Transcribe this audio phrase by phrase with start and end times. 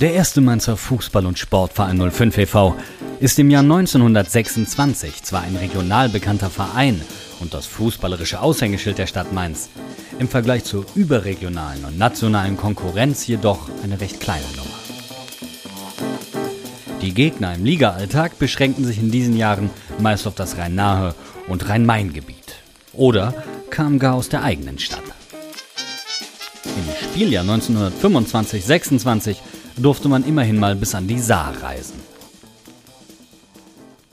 [0.00, 2.76] Der erste Mainzer Fußball- und Sportverein 05 e.V.
[3.18, 7.00] ist im Jahr 1926 zwar ein regional bekannter Verein
[7.40, 9.70] und das fußballerische Aushängeschild der Stadt Mainz,
[10.18, 14.76] im Vergleich zur überregionalen und nationalen Konkurrenz jedoch eine recht kleine Nummer.
[17.00, 21.14] Die Gegner im Ligaalltag beschränkten sich in diesen Jahren meist auf das Rhein-Nahe
[21.48, 22.56] und Rhein-Main-Gebiet
[22.92, 23.32] oder
[23.70, 25.00] kamen gar aus der eigenen Stadt.
[26.64, 29.36] Im Spieljahr 1925-26
[29.76, 32.00] durfte man immerhin mal bis an die Saar reisen.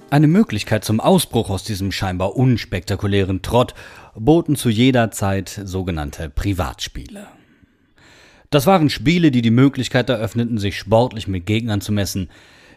[0.09, 3.73] Eine Möglichkeit zum Ausbruch aus diesem scheinbar unspektakulären Trott
[4.16, 7.27] boten zu jeder Zeit sogenannte Privatspiele.
[8.52, 12.30] Das waren Spiele, die die Möglichkeit eröffneten, sich sportlich mit Gegnern zu messen,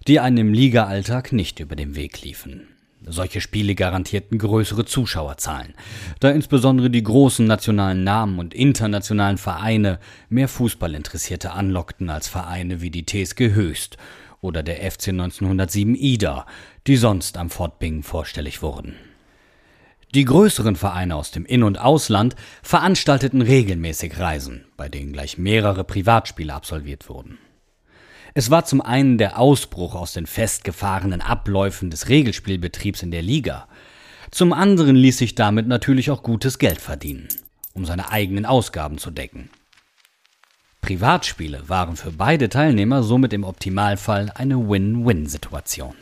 [0.07, 2.69] die einem im Ligaalltag nicht über den Weg liefen.
[3.05, 5.75] Solche Spiele garantierten größere Zuschauerzahlen,
[6.19, 12.91] da insbesondere die großen nationalen Namen und internationalen Vereine mehr Fußballinteressierte anlockten als Vereine wie
[12.91, 13.97] die TSG Höchst
[14.41, 16.47] oder der FC 1907 Ida,
[16.87, 18.95] die sonst am Fortbingen vorstellig wurden.
[20.15, 25.85] Die größeren Vereine aus dem In- und Ausland veranstalteten regelmäßig Reisen, bei denen gleich mehrere
[25.85, 27.39] Privatspiele absolviert wurden.
[28.39, 33.67] Es war zum einen der Ausbruch aus den festgefahrenen Abläufen des Regelspielbetriebs in der Liga.
[34.31, 37.29] Zum anderen ließ sich damit natürlich auch gutes Geld verdienen,
[37.73, 39.49] um seine eigenen Ausgaben zu decken.
[40.83, 45.95] Privatspiele waren für beide Teilnehmer somit im Optimalfall eine Win-Win-Situation.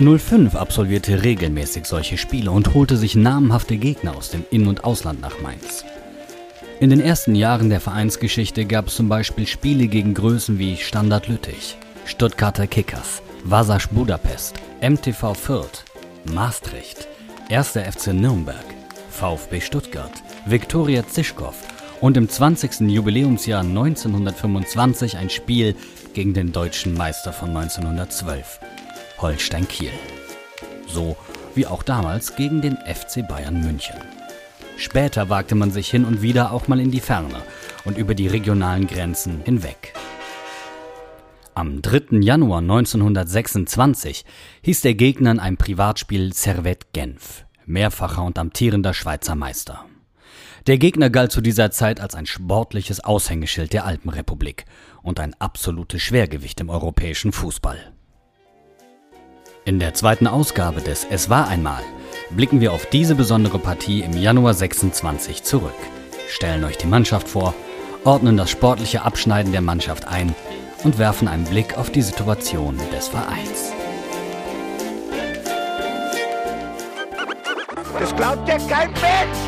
[0.00, 5.20] (05) absolvierte regelmäßig solche Spiele und holte sich namhafte Gegner aus dem In- und Ausland
[5.20, 5.84] nach Mainz.
[6.82, 11.28] In den ersten Jahren der Vereinsgeschichte gab es zum Beispiel Spiele gegen Größen wie Standard
[11.28, 15.84] Lüttich, Stuttgarter Kickers, Vasas Budapest, MTV Fürth,
[16.24, 17.06] Maastricht,
[17.52, 17.68] 1.
[17.68, 18.64] FC Nürnberg,
[19.10, 20.10] VfB Stuttgart,
[20.44, 21.54] Viktoria Zischkow
[22.00, 22.80] und im 20.
[22.80, 25.76] Jubiläumsjahr 1925 ein Spiel
[26.14, 28.58] gegen den deutschen Meister von 1912,
[29.18, 29.92] Holstein Kiel.
[30.88, 31.16] So
[31.54, 34.11] wie auch damals gegen den FC Bayern München.
[34.76, 37.42] Später wagte man sich hin und wieder auch mal in die Ferne
[37.84, 39.94] und über die regionalen Grenzen hinweg.
[41.54, 42.18] Am 3.
[42.20, 44.24] Januar 1926
[44.62, 49.84] hieß der Gegner in einem Privatspiel Servette Genf, mehrfacher und amtierender Schweizer Meister.
[50.66, 54.64] Der Gegner galt zu dieser Zeit als ein sportliches Aushängeschild der Alpenrepublik
[55.02, 57.92] und ein absolutes Schwergewicht im europäischen Fußball.
[59.64, 61.82] In der zweiten Ausgabe des Es war einmal
[62.36, 65.74] blicken wir auf diese besondere Partie im Januar 26 zurück,
[66.28, 67.54] stellen euch die Mannschaft vor,
[68.04, 70.34] ordnen das sportliche Abschneiden der Mannschaft ein
[70.84, 73.72] und werfen einen Blick auf die Situation des Vereins.
[77.98, 79.38] Das glaubt ja kein Mensch!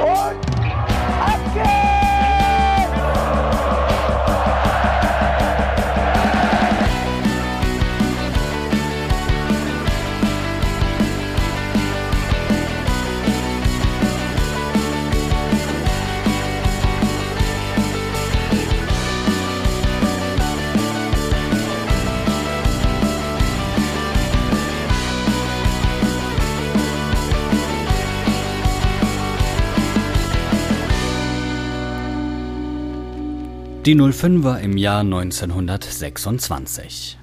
[0.00, 0.56] Und
[1.20, 1.95] ab geht's!
[33.86, 37.16] Die 05er im Jahr 1926.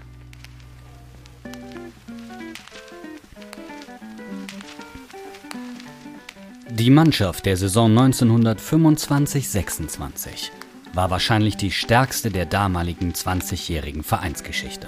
[6.69, 10.51] Die Mannschaft der Saison 1925-26
[10.93, 14.87] war wahrscheinlich die stärkste der damaligen 20-jährigen Vereinsgeschichte.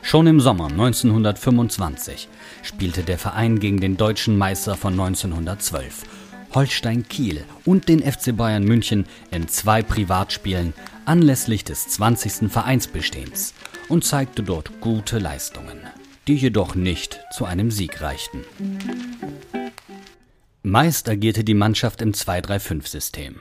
[0.00, 2.30] Schon im Sommer 1925
[2.62, 8.64] spielte der Verein gegen den deutschen Meister von 1912 Holstein Kiel und den FC Bayern
[8.64, 10.72] München in zwei Privatspielen
[11.04, 12.50] anlässlich des 20.
[12.50, 13.54] Vereinsbestehens
[13.88, 15.78] und zeigte dort gute Leistungen,
[16.26, 18.44] die jedoch nicht zu einem Sieg reichten.
[20.62, 23.36] Meist agierte die Mannschaft im 2-3-5-System.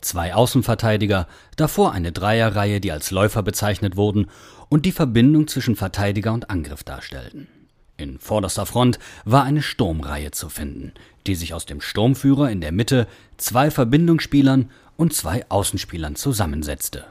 [0.00, 1.26] Zwei Außenverteidiger,
[1.56, 4.26] davor eine Dreierreihe, die als Läufer bezeichnet wurden
[4.68, 7.48] und die Verbindung zwischen Verteidiger und Angriff darstellten.
[7.96, 10.92] In vorderster Front war eine Sturmreihe zu finden,
[11.26, 13.06] die sich aus dem Sturmführer in der Mitte,
[13.36, 17.04] zwei Verbindungsspielern und zwei Außenspielern zusammensetzte.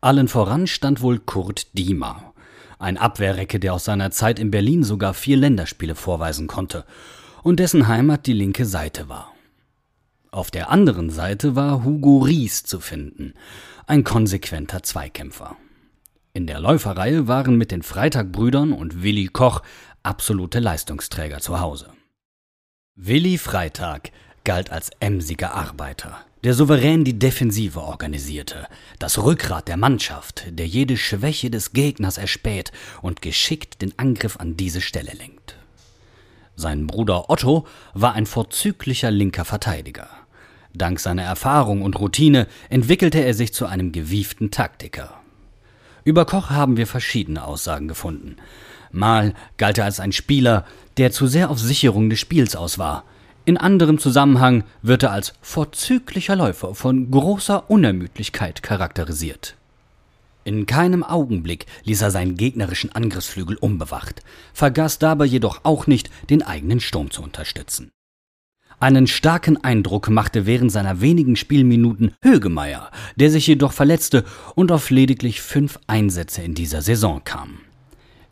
[0.00, 2.32] Allen voran stand wohl Kurt Diemer,
[2.78, 6.84] ein Abwehrrecke, der aus seiner Zeit in Berlin sogar vier Länderspiele vorweisen konnte
[7.42, 9.32] und dessen Heimat die linke Seite war.
[10.30, 13.34] Auf der anderen Seite war Hugo Ries zu finden,
[13.86, 15.56] ein konsequenter Zweikämpfer.
[16.36, 19.62] In der Läuferreihe waren mit den Freitag-Brüdern und Willi Koch
[20.02, 21.94] absolute Leistungsträger zu Hause.
[22.94, 24.10] Willi Freitag
[24.44, 28.66] galt als emsiger Arbeiter, der souverän die Defensive organisierte,
[28.98, 34.58] das Rückgrat der Mannschaft, der jede Schwäche des Gegners erspäht und geschickt den Angriff an
[34.58, 35.56] diese Stelle lenkt.
[36.54, 40.10] Sein Bruder Otto war ein vorzüglicher linker Verteidiger.
[40.74, 45.22] Dank seiner Erfahrung und Routine entwickelte er sich zu einem gewieften Taktiker.
[46.06, 48.36] Über Koch haben wir verschiedene Aussagen gefunden.
[48.92, 50.64] Mal galt er als ein Spieler,
[50.98, 53.02] der zu sehr auf Sicherung des Spiels aus war.
[53.44, 59.56] In anderem Zusammenhang wird er als vorzüglicher Läufer von großer Unermüdlichkeit charakterisiert.
[60.44, 64.22] In keinem Augenblick ließ er seinen gegnerischen Angriffsflügel unbewacht,
[64.54, 67.90] vergaß dabei jedoch auch nicht, den eigenen Sturm zu unterstützen.
[68.78, 74.24] Einen starken Eindruck machte während seiner wenigen Spielminuten Högemeier, der sich jedoch verletzte
[74.54, 77.60] und auf lediglich fünf Einsätze in dieser Saison kam.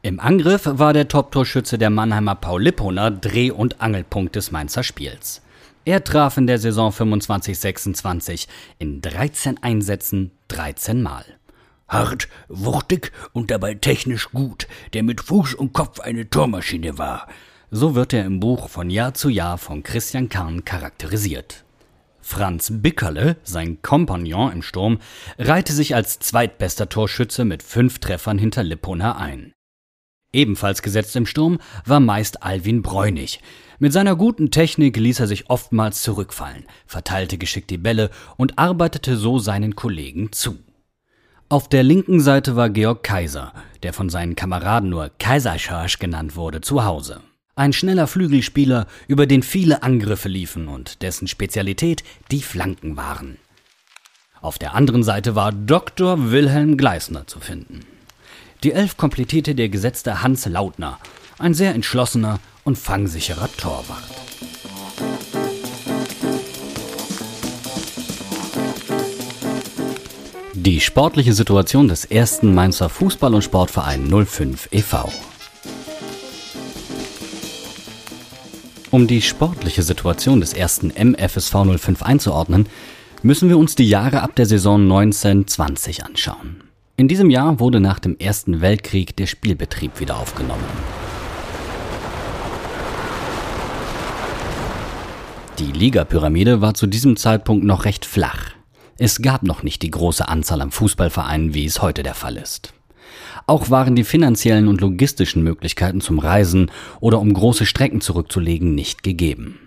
[0.02, 5.40] Im Angriff war der Top-Torschütze der Mannheimer Paul Lipponer Dreh- und Angelpunkt des Mainzer Spiels.
[5.86, 8.46] Er traf in der Saison 25-26
[8.78, 11.24] in 13 Einsätzen 13 Mal.
[11.88, 17.28] Hart, wuchtig und dabei technisch gut, der mit Fuß und Kopf eine Tormaschine war.
[17.76, 21.64] So wird er im Buch von Jahr zu Jahr von Christian Kahn charakterisiert.
[22.20, 25.00] Franz Bickerle, sein Kompagnon im Sturm,
[25.40, 29.52] reihte sich als zweitbester Torschütze mit fünf Treffern hinter Lippona ein.
[30.32, 33.40] Ebenfalls gesetzt im Sturm war meist Alwin Bräunig.
[33.80, 39.16] Mit seiner guten Technik ließ er sich oftmals zurückfallen, verteilte geschickt die Bälle und arbeitete
[39.16, 40.60] so seinen Kollegen zu.
[41.48, 46.60] Auf der linken Seite war Georg Kaiser, der von seinen Kameraden nur Kaiserscharsch genannt wurde,
[46.60, 47.20] zu Hause.
[47.56, 52.02] Ein schneller Flügelspieler, über den viele Angriffe liefen und dessen Spezialität
[52.32, 53.38] die Flanken waren.
[54.40, 56.32] Auf der anderen Seite war Dr.
[56.32, 57.80] Wilhelm Gleisner zu finden.
[58.64, 60.98] Die Elf komplettierte der gesetzte Hans Lautner,
[61.38, 64.02] ein sehr entschlossener und fangsicherer Torwart.
[70.54, 75.12] Die sportliche Situation des ersten Mainzer Fußball- und Sportverein 05 e.V.
[78.94, 82.66] Um die sportliche Situation des ersten MFSV 05 einzuordnen,
[83.24, 86.62] müssen wir uns die Jahre ab der Saison 1920 anschauen.
[86.96, 90.62] In diesem Jahr wurde nach dem Ersten Weltkrieg der Spielbetrieb wieder aufgenommen.
[95.58, 98.52] Die Ligapyramide war zu diesem Zeitpunkt noch recht flach.
[98.96, 102.72] Es gab noch nicht die große Anzahl an Fußballvereinen, wie es heute der Fall ist.
[103.46, 106.70] Auch waren die finanziellen und logistischen Möglichkeiten zum Reisen
[107.00, 109.58] oder um große Strecken zurückzulegen nicht gegeben.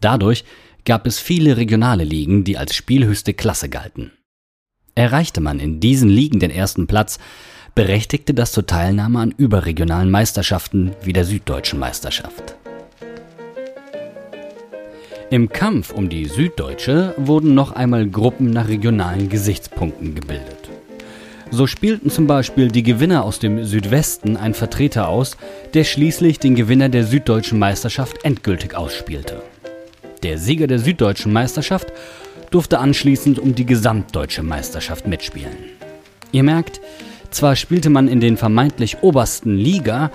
[0.00, 0.44] Dadurch
[0.84, 4.12] gab es viele regionale Ligen, die als spielhöchste Klasse galten.
[4.94, 7.18] Erreichte man in diesen Ligen den ersten Platz,
[7.74, 12.54] berechtigte das zur Teilnahme an überregionalen Meisterschaften wie der Süddeutschen Meisterschaft.
[15.30, 20.63] Im Kampf um die Süddeutsche wurden noch einmal Gruppen nach regionalen Gesichtspunkten gebildet.
[21.54, 25.36] So spielten zum Beispiel die Gewinner aus dem Südwesten einen Vertreter aus,
[25.72, 29.40] der schließlich den Gewinner der Süddeutschen Meisterschaft endgültig ausspielte.
[30.24, 31.92] Der Sieger der Süddeutschen Meisterschaft
[32.50, 35.54] durfte anschließend um die gesamtdeutsche Meisterschaft mitspielen.
[36.32, 36.80] Ihr merkt,
[37.30, 40.10] zwar spielte man in den vermeintlich obersten Liga,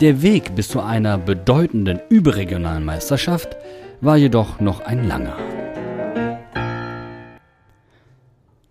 [0.00, 3.56] der Weg bis zu einer bedeutenden überregionalen Meisterschaft
[4.00, 5.36] war jedoch noch ein langer.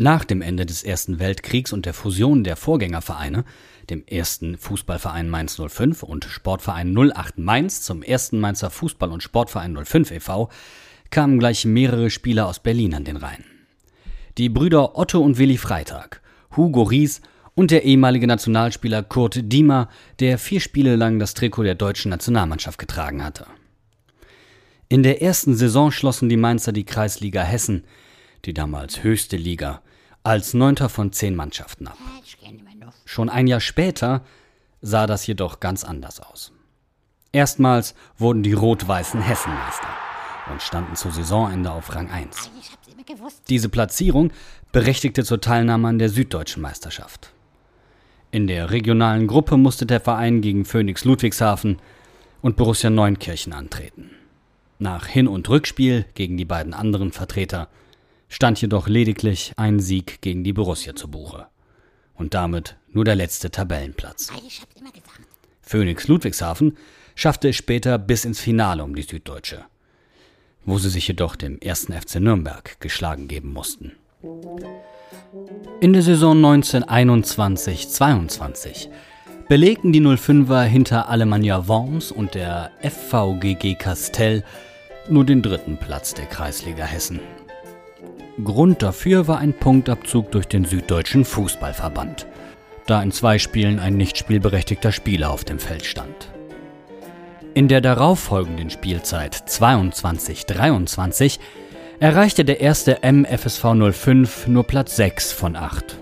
[0.04, 3.46] Nach dem Ende des Ersten Weltkriegs und der Fusion der Vorgängervereine,
[3.90, 9.78] dem ersten Fußballverein Mainz 05 und Sportverein 08 Mainz zum ersten Mainzer Fußball- und Sportverein
[9.82, 10.50] 05 e.V.,
[11.10, 13.46] kamen gleich mehrere Spieler aus Berlin an den Rhein.
[14.38, 16.20] Die Brüder Otto und Willi Freitag,
[16.58, 17.22] Hugo Ries
[17.56, 19.88] und der ehemalige Nationalspieler Kurt Diemer,
[20.20, 23.46] der vier Spiele lang das Trikot der deutschen Nationalmannschaft getragen hatte.
[24.90, 27.86] In der ersten Saison schlossen die Mainzer die Kreisliga Hessen,
[28.44, 29.82] die damals höchste Liga,
[30.24, 31.98] als neunter von zehn Mannschaften ab.
[33.06, 34.24] Schon ein Jahr später
[34.82, 36.54] sah das jedoch ganz anders aus.
[37.32, 39.88] Erstmals wurden die Rot-Weißen Hessenmeister
[40.52, 42.52] und standen zu Saisonende auf Rang 1.
[43.50, 44.32] Diese Platzierung
[44.72, 47.34] berechtigte zur Teilnahme an der Süddeutschen Meisterschaft.
[48.32, 51.80] In der regionalen Gruppe musste der Verein gegen Phoenix Ludwigshafen
[52.42, 54.12] und Borussia Neunkirchen antreten.
[54.80, 57.68] Nach Hin- und Rückspiel gegen die beiden anderen Vertreter
[58.34, 61.48] stand jedoch lediglich ein Sieg gegen die Borussia zu Buche.
[62.16, 64.32] Und damit nur der letzte Tabellenplatz.
[65.62, 66.78] Phoenix Ludwigshafen
[67.16, 69.66] schaffte es später bis ins Finale um die Süddeutsche
[70.66, 73.92] wo sie sich jedoch dem ersten FC Nürnberg geschlagen geben mussten.
[75.82, 78.88] In der Saison 1921-22
[79.50, 84.44] belegten die 05er hinter Alemannia Worms und der FVGG Castell
[85.10, 87.20] nur den dritten Platz der Kreisliga Hessen.
[88.42, 92.26] Grund dafür war ein Punktabzug durch den Süddeutschen Fußballverband,
[92.88, 96.30] da in zwei Spielen ein nicht spielberechtigter Spieler auf dem Feld stand.
[97.54, 101.38] In der darauffolgenden Spielzeit 22-23
[102.00, 106.00] erreichte der erste MFSV 05 nur Platz 6 von 8.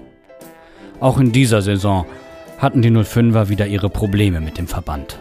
[1.02, 2.06] Auch in dieser Saison
[2.60, 5.20] hatten die 05er wieder ihre Probleme mit dem Verband.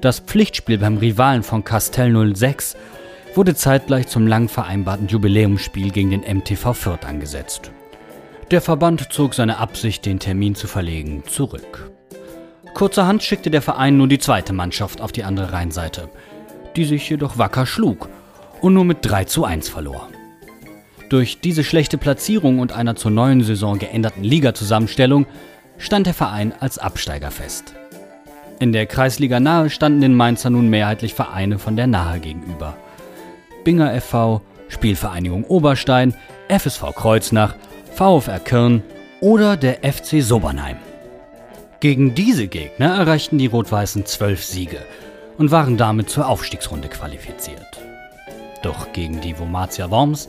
[0.00, 2.76] Das Pflichtspiel beim Rivalen von Castell 06
[3.36, 7.70] wurde zeitgleich zum lang vereinbarten Jubiläumsspiel gegen den MTV Fürth angesetzt.
[8.50, 11.90] Der Verband zog seine Absicht, den Termin zu verlegen, zurück.
[12.74, 16.08] Kurzerhand schickte der Verein nun die zweite Mannschaft auf die andere Rheinseite,
[16.76, 18.08] die sich jedoch wacker schlug
[18.60, 20.08] und nur mit 3 zu 1 verlor.
[21.08, 25.26] Durch diese schlechte Platzierung und einer zur neuen Saison geänderten Ligazusammenstellung
[25.78, 27.74] stand der Verein als Absteiger fest.
[28.58, 32.76] In der Kreisliga Nahe standen den Mainzer nun mehrheitlich Vereine von der Nahe gegenüber.
[33.66, 36.14] Binger FV, Spielvereinigung Oberstein,
[36.48, 37.56] FSV Kreuznach,
[37.92, 38.84] VfR Kirn
[39.20, 40.76] oder der FC Sobernheim.
[41.80, 44.78] Gegen diese Gegner erreichten die Rot-Weißen zwölf Siege
[45.36, 47.80] und waren damit zur Aufstiegsrunde qualifiziert.
[48.62, 50.28] Doch gegen die Vomatia Worms,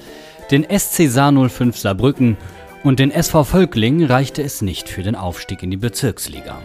[0.50, 2.38] den SC Saar 05 Saarbrücken
[2.84, 6.58] und den SV Völkling reichte es nicht für den Aufstieg in die Bezirksliga,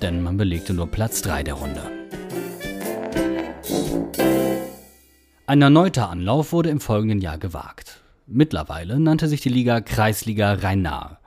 [0.00, 1.95] denn man belegte nur Platz 3 der Runde.
[5.48, 8.00] Ein erneuter Anlauf wurde im folgenden Jahr gewagt.
[8.26, 11.18] Mittlerweile nannte sich die Liga Kreisliga Rhein-Nahe.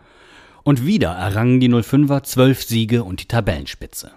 [0.64, 4.12] Und wieder errangen die 05er zwölf Siege und die Tabellenspitze.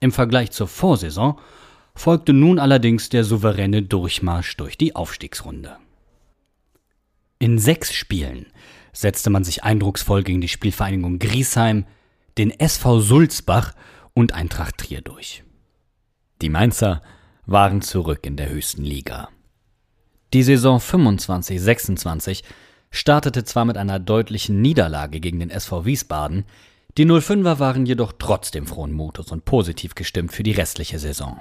[0.00, 1.38] Im Vergleich zur Vorsaison
[1.94, 5.76] folgte nun allerdings der souveräne Durchmarsch durch die Aufstiegsrunde.
[7.38, 8.46] In sechs Spielen
[8.94, 11.84] setzte man sich eindrucksvoll gegen die Spielvereinigung Griesheim,
[12.38, 13.74] den SV Sulzbach
[14.14, 15.44] und Eintracht Trier durch.
[16.40, 17.02] Die Mainzer
[17.46, 19.28] waren zurück in der höchsten Liga.
[20.32, 22.42] Die Saison 25-26
[22.90, 26.44] startete zwar mit einer deutlichen Niederlage gegen den SV Wiesbaden,
[26.98, 31.40] die 05er waren jedoch trotzdem frohen Mutes und positiv gestimmt für die restliche Saison.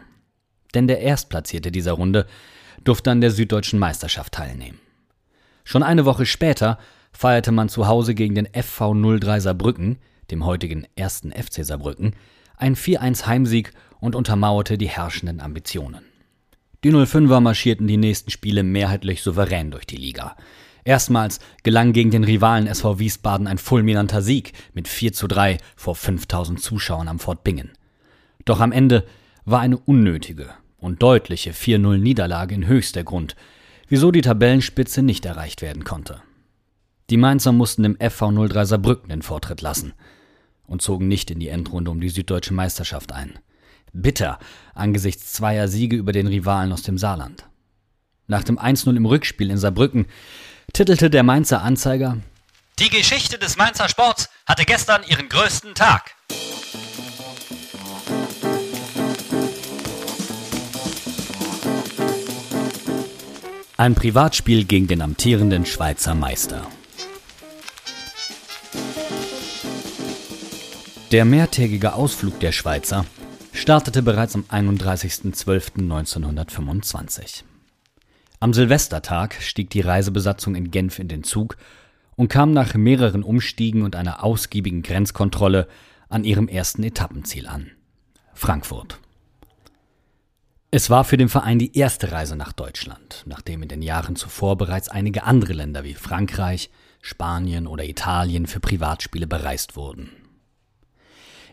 [0.73, 2.25] Denn der Erstplatzierte dieser Runde
[2.83, 4.79] durfte an der Süddeutschen Meisterschaft teilnehmen.
[5.63, 6.79] Schon eine Woche später
[7.11, 9.97] feierte man zu Hause gegen den FV 03 Saarbrücken,
[10.31, 12.15] dem heutigen ersten FC Saarbrücken,
[12.55, 16.03] ein 4-1 Heimsieg und untermauerte die herrschenden Ambitionen.
[16.83, 20.35] Die 05er marschierten die nächsten Spiele mehrheitlich souverän durch die Liga.
[20.83, 25.95] Erstmals gelang gegen den Rivalen SV Wiesbaden ein fulminanter Sieg mit 4 zu 3 vor
[25.95, 27.71] 5000 Zuschauern am Fort Bingen.
[28.45, 29.05] Doch am Ende
[29.45, 33.35] war eine unnötige und deutliche 4-0 Niederlage in höchster Grund,
[33.87, 36.21] wieso die Tabellenspitze nicht erreicht werden konnte.
[37.11, 39.93] Die Mainzer mussten dem FV 03 Saarbrücken den Vortritt lassen
[40.65, 43.37] und zogen nicht in die Endrunde um die süddeutsche Meisterschaft ein.
[43.93, 44.39] Bitter
[44.73, 47.45] angesichts zweier Siege über den Rivalen aus dem Saarland.
[48.27, 50.05] Nach dem 1-0 im Rückspiel in Saarbrücken
[50.73, 52.17] titelte der Mainzer Anzeiger
[52.79, 56.11] Die Geschichte des Mainzer Sports hatte gestern ihren größten Tag.
[63.77, 66.67] Ein Privatspiel gegen den amtierenden Schweizer Meister.
[71.11, 73.05] Der mehrtägige Ausflug der Schweizer
[73.53, 77.43] startete bereits am 31.12.1925.
[78.39, 81.57] Am Silvestertag stieg die Reisebesatzung in Genf in den Zug
[82.15, 85.67] und kam nach mehreren Umstiegen und einer ausgiebigen Grenzkontrolle
[86.09, 87.69] an ihrem ersten Etappenziel an.
[88.33, 88.99] Frankfurt.
[90.71, 94.57] Es war für den Verein die erste Reise nach Deutschland, nachdem in den Jahren zuvor
[94.57, 96.69] bereits einige andere Länder wie Frankreich,
[97.01, 100.09] Spanien oder Italien für Privatspiele bereist wurden.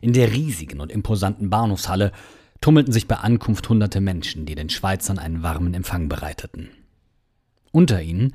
[0.00, 2.12] In der riesigen und imposanten Bahnhofshalle
[2.60, 6.70] tummelten sich bei Ankunft hunderte Menschen, die den Schweizern einen warmen Empfang bereiteten.
[7.72, 8.34] Unter ihnen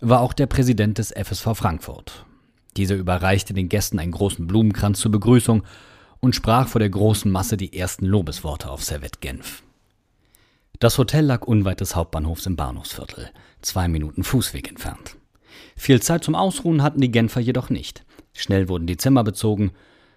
[0.00, 2.26] war auch der Präsident des FSV Frankfurt.
[2.76, 5.62] Dieser überreichte den Gästen einen großen Blumenkranz zur Begrüßung
[6.20, 9.62] und sprach vor der großen Masse die ersten Lobesworte auf Servette Genf.
[10.80, 13.30] Das Hotel lag unweit des Hauptbahnhofs im Bahnhofsviertel,
[13.62, 15.16] zwei Minuten Fußweg entfernt.
[15.76, 18.04] Viel Zeit zum Ausruhen hatten die Genfer jedoch nicht.
[18.32, 19.72] Schnell wurden die Zimmer bezogen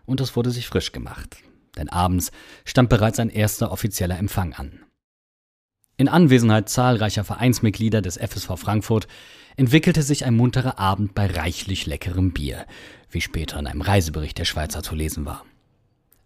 [0.08, 1.38] und es wurde sich frisch gemacht.
[1.78, 2.32] Denn abends
[2.66, 4.80] stand bereits ein erster offizieller Empfang an.
[5.98, 9.08] In Anwesenheit zahlreicher Vereinsmitglieder des FSV Frankfurt
[9.56, 12.66] entwickelte sich ein munterer Abend bei reichlich leckerem Bier,
[13.10, 15.44] wie später in einem Reisebericht der Schweizer zu lesen war.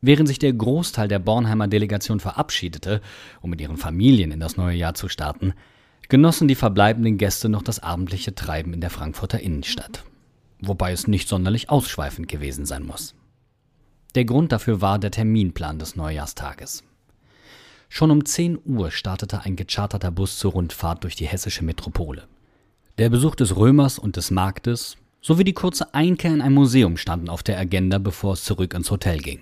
[0.02, 3.02] Während sich der Großteil der Bornheimer Delegation verabschiedete,
[3.40, 5.54] um mit ihren Familien in das neue Jahr zu starten,
[6.10, 10.04] genossen die verbleibenden Gäste noch das abendliche Treiben in der Frankfurter Innenstadt.
[10.60, 13.16] Wobei es nicht sonderlich ausschweifend gewesen sein muss.
[14.16, 16.84] Der Grund dafür war der Terminplan des Neujahrstages.
[17.88, 22.28] Schon um 10 Uhr startete ein gecharterter Bus zur Rundfahrt durch die hessische Metropole.
[22.98, 27.30] Der Besuch des Römers und des Marktes sowie die kurze Einkehr in ein Museum standen
[27.30, 29.42] auf der Agenda, bevor es zurück ins Hotel ging.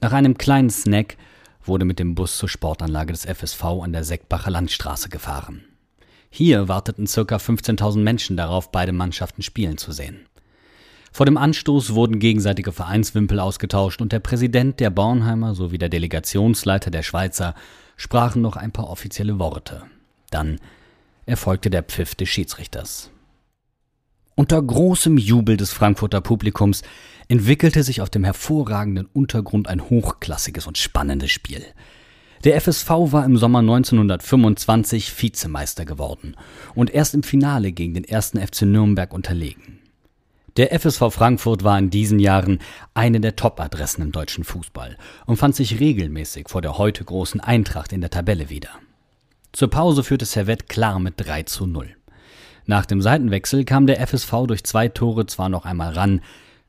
[0.00, 1.16] Nach einem kleinen Snack
[1.64, 5.64] wurde mit dem Bus zur Sportanlage des FSV an der Seckbacher Landstraße gefahren.
[6.30, 7.36] Hier warteten ca.
[7.36, 10.26] 15.000 Menschen darauf, beide Mannschaften spielen zu sehen.
[11.12, 16.90] Vor dem Anstoß wurden gegenseitige Vereinswimpel ausgetauscht und der Präsident der Bornheimer sowie der Delegationsleiter
[16.90, 17.54] der Schweizer
[17.96, 19.82] sprachen noch ein paar offizielle Worte.
[20.30, 20.60] Dann
[21.26, 23.10] erfolgte der Pfiff des Schiedsrichters.
[24.34, 26.82] Unter großem Jubel des Frankfurter Publikums
[27.26, 31.64] entwickelte sich auf dem hervorragenden Untergrund ein hochklassiges und spannendes Spiel.
[32.44, 36.36] Der FSV war im Sommer 1925 Vizemeister geworden
[36.76, 39.77] und erst im Finale gegen den ersten FC Nürnberg unterlegen.
[40.58, 42.58] Der FSV Frankfurt war in diesen Jahren
[42.92, 47.92] eine der Top-Adressen im deutschen Fußball und fand sich regelmäßig vor der heute großen Eintracht
[47.92, 48.70] in der Tabelle wieder.
[49.52, 51.94] Zur Pause führte Servette klar mit 3 zu 0.
[52.66, 56.22] Nach dem Seitenwechsel kam der FSV durch zwei Tore zwar noch einmal ran,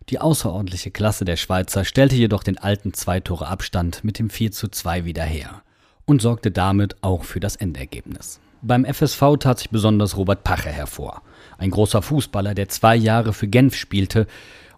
[0.10, 5.06] die außerordentliche Klasse der Schweizer stellte jedoch den alten Zwei-Tore-Abstand mit dem 4 zu 2
[5.06, 5.64] wieder her
[6.06, 8.40] und sorgte damit auch für das Endergebnis.
[8.62, 11.24] Beim FSV tat sich besonders Robert Pache hervor,
[11.60, 14.26] ein großer Fußballer, der zwei Jahre für Genf spielte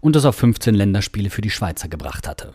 [0.01, 2.53] und es auf 15 Länderspiele für die Schweizer gebracht hatte.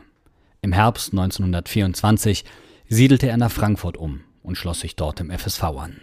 [0.62, 2.44] Im Herbst 1924
[2.88, 6.00] siedelte er nach Frankfurt um und schloss sich dort im FSV an.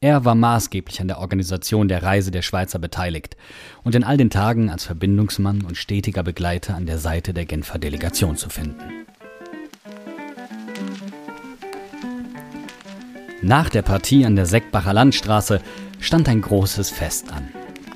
[0.00, 3.36] Er war maßgeblich an der Organisation der Reise der Schweizer beteiligt
[3.82, 7.80] und in all den Tagen als Verbindungsmann und stetiger Begleiter an der Seite der Genfer
[7.80, 9.06] Delegation zu finden.
[13.42, 15.60] Nach der Partie an der Seckbacher Landstraße
[16.00, 17.48] stand ein großes Fest an.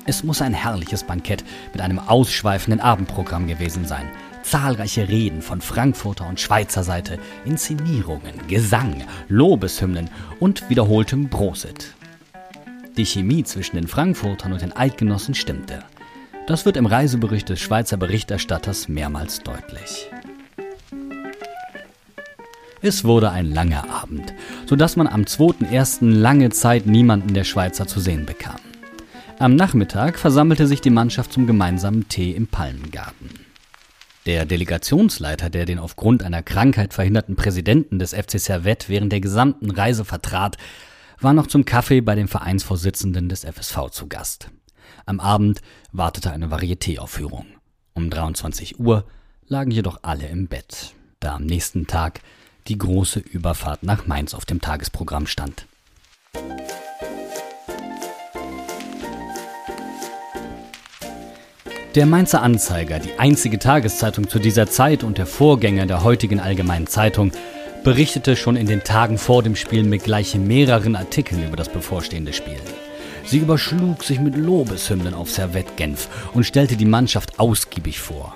[0.05, 4.09] Es muss ein herrliches Bankett mit einem ausschweifenden Abendprogramm gewesen sein,
[4.43, 11.93] zahlreiche Reden von Frankfurter und Schweizer Seite, Inszenierungen, Gesang, Lobeshymnen und wiederholtem Prosit.
[12.97, 15.79] Die Chemie zwischen den Frankfurtern und den Eidgenossen stimmte.
[16.45, 20.09] Das wird im Reisebericht des Schweizer Berichterstatters mehrmals deutlich.
[22.85, 24.33] Es wurde ein langer Abend,
[24.65, 26.05] sodass man am 2.1.
[26.05, 28.59] lange Zeit niemanden der Schweizer zu sehen bekam.
[29.39, 33.29] Am Nachmittag versammelte sich die Mannschaft zum gemeinsamen Tee im Palmengarten.
[34.25, 39.71] Der Delegationsleiter, der den aufgrund einer Krankheit verhinderten Präsidenten des FC Servette während der gesamten
[39.71, 40.57] Reise vertrat,
[41.21, 44.49] war noch zum Kaffee bei dem Vereinsvorsitzenden des FSV zu Gast.
[45.05, 45.61] Am Abend
[45.93, 47.45] wartete eine Varieté-Aufführung.
[47.93, 49.05] Um 23 Uhr
[49.47, 52.19] lagen jedoch alle im Bett, da am nächsten Tag
[52.67, 55.65] die große Überfahrt nach Mainz auf dem Tagesprogramm stand.
[61.95, 66.87] Der Mainzer Anzeiger, die einzige Tageszeitung zu dieser Zeit und der Vorgänger der heutigen Allgemeinen
[66.87, 67.31] Zeitung,
[67.83, 72.33] berichtete schon in den Tagen vor dem Spiel mit gleich mehreren Artikeln über das bevorstehende
[72.33, 72.57] Spiel.
[73.25, 78.35] Sie überschlug sich mit Lobeshymnen auf Servette Genf und stellte die Mannschaft ausgiebig vor.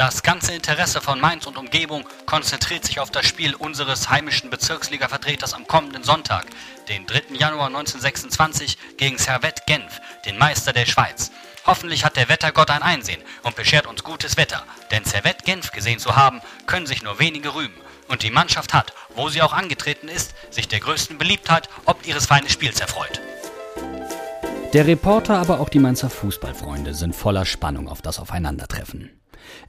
[0.00, 5.52] Das ganze Interesse von Mainz und Umgebung konzentriert sich auf das Spiel unseres heimischen Bezirksliga-Vertreters
[5.52, 6.46] am kommenden Sonntag,
[6.88, 7.34] den 3.
[7.34, 11.30] Januar 1926 gegen Servette Genf, den Meister der Schweiz.
[11.66, 15.98] Hoffentlich hat der Wettergott ein Einsehen und beschert uns gutes Wetter, denn Servette Genf gesehen
[15.98, 17.76] zu haben, können sich nur wenige rühmen.
[18.08, 22.24] Und die Mannschaft hat, wo sie auch angetreten ist, sich der größten Beliebtheit ob ihres
[22.24, 23.20] feinen Spiels erfreut.
[24.72, 29.19] Der Reporter, aber auch die Mainzer Fußballfreunde sind voller Spannung auf das Aufeinandertreffen.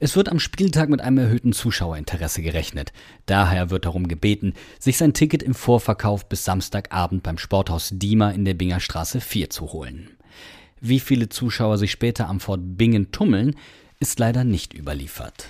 [0.02, 2.92] Es wird am Spieltag mit einem erhöhten Zuschauerinteresse gerechnet.
[3.26, 8.44] Daher wird darum gebeten, sich sein Ticket im Vorverkauf bis Samstagabend beim Sporthaus Diemer in
[8.44, 10.10] der Bingerstraße 4 zu holen.
[10.80, 13.54] Wie viele Zuschauer sich später am Fort Bingen tummeln,
[14.00, 15.46] ist leider nicht überliefert.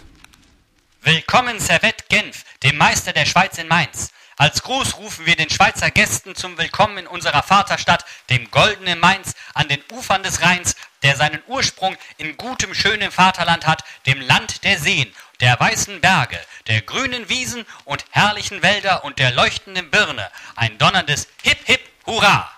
[1.01, 4.11] Willkommen Servette Genf, dem Meister der Schweiz in Mainz.
[4.43, 9.35] Als Gruß rufen wir den Schweizer Gästen zum Willkommen in unserer Vaterstadt, dem goldenen Mainz,
[9.55, 10.75] an den Ufern des Rheins,
[11.05, 15.07] der seinen Ursprung in gutem, schönem Vaterland hat, dem Land der Seen,
[15.41, 20.29] der weißen Berge, der grünen Wiesen und herrlichen Wälder und der leuchtenden Birne.
[20.57, 22.51] Ein donnerndes Hip Hip Hurra!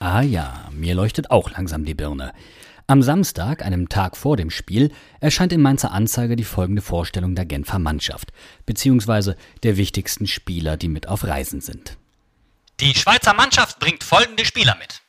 [0.00, 2.34] Ah ja, mir leuchtet auch langsam die Birne.
[2.92, 7.46] Am Samstag, einem Tag vor dem Spiel, erscheint in Mainzer Anzeiger die folgende Vorstellung der
[7.46, 8.32] Genfer Mannschaft,
[8.66, 11.96] beziehungsweise der wichtigsten Spieler, die mit auf Reisen sind.
[12.80, 15.00] Die Schweizer Mannschaft bringt folgende Spieler mit.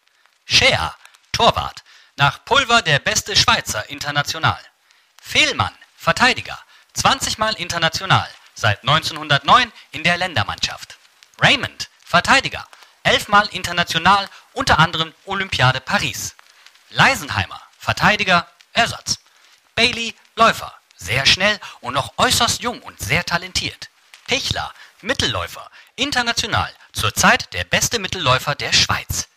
[0.46, 0.96] Scheer,
[1.34, 1.84] Torwart,
[2.15, 4.62] nach Pulver der beste Schweizer international.
[5.22, 6.58] Fehlmann, Verteidiger,
[6.93, 10.98] 20 Mal international, seit 1909 in der Ländermannschaft.
[11.41, 12.65] Raymond, Verteidiger,
[13.04, 16.34] 11 Mal international unter anderem Olympiade Paris.
[16.91, 19.19] Leisenheimer, Verteidiger, Ersatz.
[19.76, 23.89] Bailey, Läufer, sehr schnell und noch äußerst jung und sehr talentiert.
[24.26, 25.69] Pichler, Mittelläufer.
[25.98, 26.74] International.
[26.93, 29.28] Zurzeit der beste Mittelläufer der Schweiz.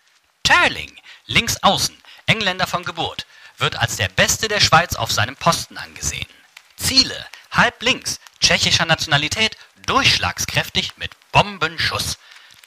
[0.45, 0.97] Turling.
[1.27, 2.01] Links außen.
[2.27, 3.27] Engländer von Geburt.
[3.59, 6.29] Wird als der Beste der Schweiz auf seinem Posten angesehen.
[6.77, 7.27] Ziele.
[7.51, 8.21] Halb links.
[8.39, 9.57] Tschechischer Nationalität.
[9.87, 12.17] Durchschlagskräftig mit Bombenschuss.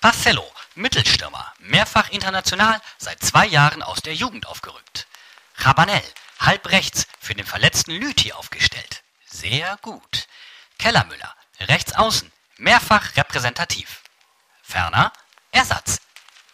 [0.02, 0.46] Barcelo.
[0.76, 1.54] Mittelstürmer.
[1.60, 2.82] Mehrfach international.
[2.98, 5.08] Seit zwei Jahren aus der Jugend aufgerückt.
[5.60, 6.04] Rabanel.
[6.40, 7.08] Halb rechts.
[7.20, 9.04] Für den verletzten Lüthi aufgestellt.
[9.26, 10.28] Sehr gut.
[10.78, 11.36] Kellermüller.
[11.60, 12.32] Rechts außen.
[12.58, 14.02] Mehrfach repräsentativ.
[14.62, 15.12] Ferner
[15.52, 16.00] Ersatz.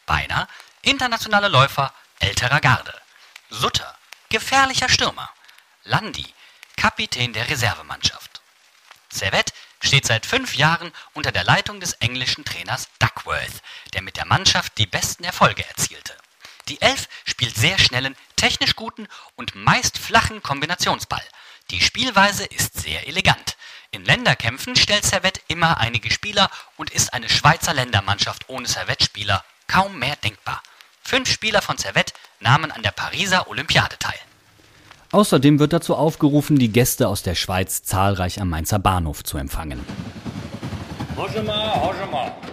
[0.06, 0.48] Beiner,
[0.82, 2.94] internationale Läufer älterer Garde.
[3.50, 3.98] Sutter,
[4.30, 5.30] gefährlicher Stürmer.
[5.84, 6.34] Landi,
[6.78, 8.42] Kapitän der Reservemannschaft.
[9.10, 13.62] Servette steht seit fünf Jahren unter der Leitung des englischen Trainers Duckworth,
[13.94, 16.16] der mit der Mannschaft die besten Erfolge erzielte.
[16.68, 21.22] Die Elf spielt sehr schnellen, technisch guten und meist flachen Kombinationsball.
[21.72, 23.56] Die Spielweise ist sehr elegant.
[23.92, 30.00] In Länderkämpfen stellt Servette immer einige Spieler und ist eine Schweizer Ländermannschaft ohne Servette-Spieler kaum
[30.00, 30.62] mehr denkbar.
[31.02, 34.20] Fünf Spieler von Servette nahmen an der Pariser Olympiade teil.
[35.12, 39.86] Außerdem wird dazu aufgerufen, die Gäste aus der Schweiz zahlreich am Mainzer Bahnhof zu empfangen.
[42.12, 42.34] Mal.
[42.42, 42.45] Die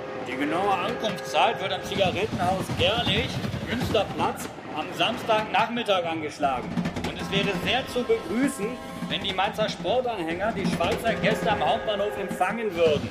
[0.43, 3.31] genaue Ankunftszeit wird am Zigarettenhaus Gerlich,
[3.71, 6.69] Münsterplatz, am Samstagnachmittag angeschlagen.
[7.09, 8.67] Und es wäre sehr zu begrüßen,
[9.09, 13.09] wenn die Mainzer Sportanhänger die Schweizer Gäste am Hauptbahnhof empfangen würden.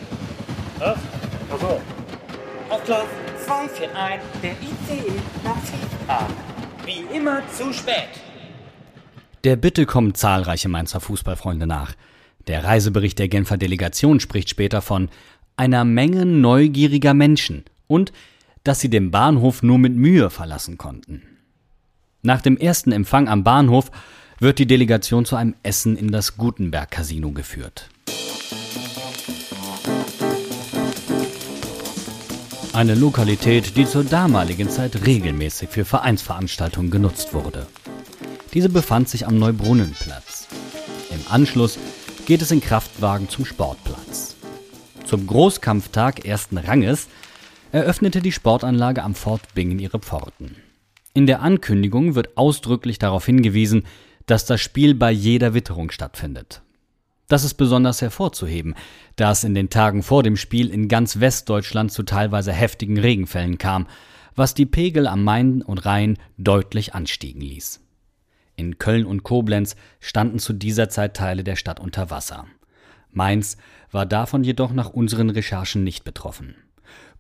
[0.80, 0.98] Was?
[1.54, 1.82] Achso.
[2.70, 3.08] Auf Gleis
[3.46, 5.12] 241 der ICE
[5.46, 6.36] nach Friedrichshafen.
[6.86, 8.10] Wie immer zu spät.
[9.46, 11.94] Der Bitte kommen zahlreiche Mainzer Fußballfreunde nach.
[12.48, 15.10] Der Reisebericht der Genfer Delegation spricht später von
[15.58, 18.12] einer Menge neugieriger Menschen und
[18.64, 21.24] dass sie den Bahnhof nur mit Mühe verlassen konnten.
[22.22, 23.92] Nach dem ersten Empfang am Bahnhof
[24.40, 27.90] wird die Delegation zu einem Essen in das Gutenberg Casino geführt.
[32.74, 37.68] Eine Lokalität, die zur damaligen Zeit regelmäßig für Vereinsveranstaltungen genutzt wurde.
[38.54, 40.48] Diese befand sich am Neubrunnenplatz.
[41.10, 41.78] Im Anschluss
[42.26, 44.31] geht es in Kraftwagen zum Sportplatz.
[45.12, 47.10] Zum Großkampftag ersten Ranges
[47.74, 50.56] eröffnete die Sportanlage am Fort Bingen ihre Pforten.
[51.14, 53.84] In der Ankündigung wird ausdrücklich darauf hingewiesen,
[54.26, 56.62] dass das Spiel bei jeder Witterung stattfindet.
[57.28, 58.74] Das ist besonders hervorzuheben,
[59.18, 63.58] da es in den Tagen vor dem Spiel in ganz Westdeutschland zu teilweise heftigen Regenfällen
[63.58, 63.88] kam,
[64.34, 67.82] was die Pegel am Main und Rhein deutlich anstiegen ließ.
[68.56, 72.46] In Köln und Koblenz standen zu dieser Zeit Teile der Stadt unter Wasser.
[73.14, 73.58] Mainz
[73.92, 76.56] war davon jedoch nach unseren Recherchen nicht betroffen.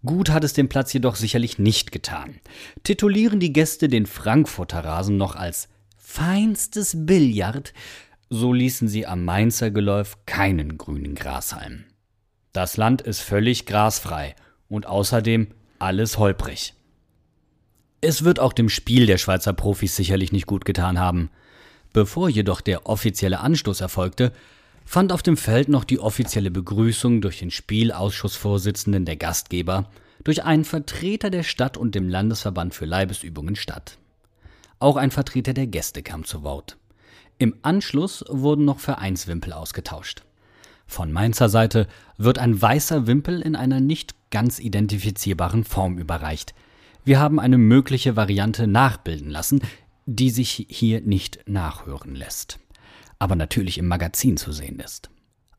[0.03, 2.39] Gut hat es dem Platz jedoch sicherlich nicht getan.
[2.83, 7.73] Titulieren die Gäste den Frankfurter Rasen noch als feinstes Billard,
[8.29, 11.85] so ließen sie am Mainzer Geläuf keinen grünen Grashalm.
[12.53, 14.35] Das Land ist völlig grasfrei
[14.67, 16.73] und außerdem alles holprig.
[18.01, 21.29] Es wird auch dem Spiel der Schweizer Profis sicherlich nicht gut getan haben.
[21.93, 24.33] Bevor jedoch der offizielle Anstoß erfolgte,
[24.85, 29.89] fand auf dem Feld noch die offizielle Begrüßung durch den Spielausschussvorsitzenden der Gastgeber,
[30.23, 33.97] durch einen Vertreter der Stadt und dem Landesverband für Leibesübungen statt.
[34.79, 36.77] Auch ein Vertreter der Gäste kam zu Wort.
[37.37, 40.23] Im Anschluss wurden noch Vereinswimpel ausgetauscht.
[40.85, 46.53] Von Mainzer Seite wird ein weißer Wimpel in einer nicht ganz identifizierbaren Form überreicht.
[47.03, 49.61] Wir haben eine mögliche Variante nachbilden lassen,
[50.05, 52.59] die sich hier nicht nachhören lässt
[53.21, 55.11] aber natürlich im Magazin zu sehen ist.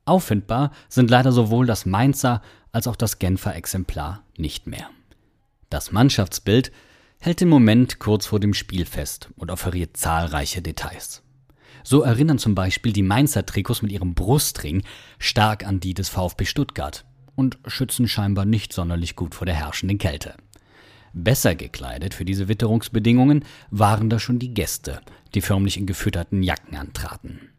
[0.05, 4.91] Auffindbar sind leider sowohl das Mainzer als auch das Genfer Exemplar nicht mehr.
[5.71, 6.73] Das Mannschaftsbild
[7.21, 11.23] hält den Moment kurz vor dem Spiel fest und offeriert zahlreiche Details.
[11.85, 14.83] So erinnern zum Beispiel die Mainzer Trikots mit ihrem Brustring
[15.21, 17.05] stark an die des VfB Stuttgart
[17.37, 20.35] und schützen scheinbar nicht sonderlich gut vor der herrschenden Kälte.
[21.13, 25.01] Besser gekleidet für diese Witterungsbedingungen waren da schon die Gäste,
[25.37, 27.52] die förmlich in gefütterten Jacken antraten.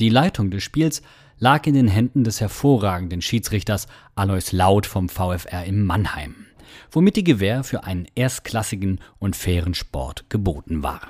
[0.00, 1.02] Die Leitung des Spiels
[1.38, 6.46] lag in den Händen des hervorragenden Schiedsrichters Alois Laut vom VfR in Mannheim,
[6.90, 11.02] womit die Gewähr für einen erstklassigen und fairen Sport geboten war.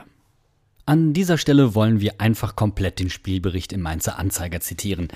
[0.87, 5.07] An dieser Stelle wollen wir einfach komplett den Spielbericht im Mainzer Anzeiger zitieren,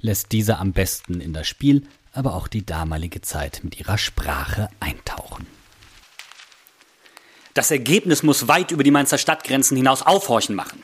[0.00, 1.82] lässt dieser am besten in das Spiel,
[2.12, 5.46] aber auch die damalige Zeit mit ihrer Sprache eintauchen.
[7.54, 10.82] Das Ergebnis muss weit über die Mainzer Stadtgrenzen hinaus aufhorchen machen.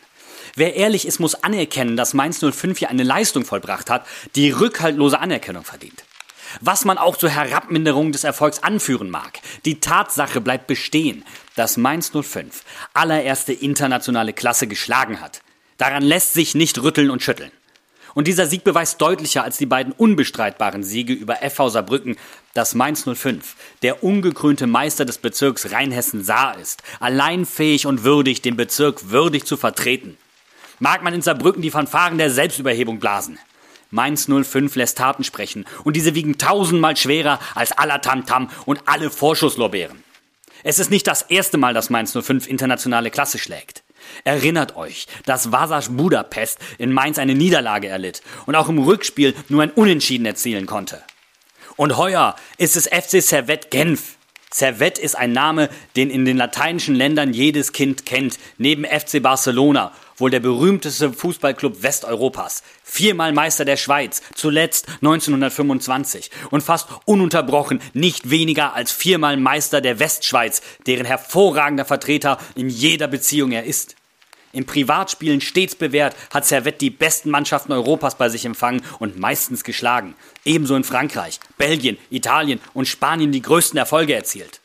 [0.55, 5.19] Wer ehrlich ist, muss anerkennen, dass Mainz 05 hier eine Leistung vollbracht hat, die rückhaltlose
[5.19, 6.05] Anerkennung verdient.
[6.61, 11.25] Was man auch zur Herabminderung des Erfolgs anführen mag, die Tatsache bleibt bestehen,
[11.57, 12.63] dass Mainz 05
[12.95, 15.43] allererste internationale Klasse geschlagen hat.
[15.77, 17.53] Daran lässt sich nicht rütteln und schütteln.
[18.15, 22.17] Und dieser Sieg beweist deutlicher als die beiden unbestreitbaren Siege über FV Saarbrücken,
[22.55, 28.57] dass Mainz 05, der ungekrönte Meister des Bezirks Rheinhessen-Saar ist, allein fähig und würdig, den
[28.57, 30.17] Bezirk würdig zu vertreten.
[30.79, 33.39] Mag man in Saarbrücken die Fanfaren der Selbstüberhebung blasen.
[33.91, 39.11] Mainz 05 lässt Taten sprechen und diese wiegen tausendmal schwerer als aller Tamtam und alle
[39.11, 40.05] Vorschusslorbeeren.
[40.63, 43.83] Es ist nicht das erste Mal, dass Mainz 05 internationale Klasse schlägt.
[44.25, 49.63] Erinnert euch, dass Vasas Budapest in Mainz eine Niederlage erlitt und auch im Rückspiel nur
[49.63, 51.03] ein Unentschieden erzielen konnte.
[51.77, 54.17] Und heuer ist es FC Servette Genf.
[54.51, 59.93] Servette ist ein Name, den in den lateinischen Ländern jedes Kind kennt, neben FC Barcelona
[60.19, 68.31] wohl der berühmteste Fußballclub Westeuropas, viermal Meister der Schweiz, zuletzt 1925 und fast ununterbrochen nicht
[68.31, 73.97] weniger als viermal Meister der Westschweiz, deren hervorragender Vertreter in jeder Beziehung er ist.
[74.53, 79.63] Im Privatspielen stets bewährt, hat Servette die besten Mannschaften Europas bei sich empfangen und meistens
[79.63, 80.15] geschlagen.
[80.45, 84.61] Ebenso in Frankreich, Belgien, Italien und Spanien die größten Erfolge erzielt.